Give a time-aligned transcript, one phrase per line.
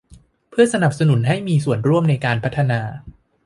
[0.49, 2.81] เพื่อสนับสนุนให้มีส่วนร่วมในการพัฒนา